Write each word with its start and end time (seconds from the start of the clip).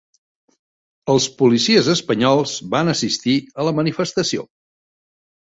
Els 1.13 1.27
policies 1.41 1.89
espanyols 1.93 2.55
van 2.73 2.91
assistir 2.95 3.37
a 3.61 3.69
la 3.69 3.75
manifestació 3.83 4.49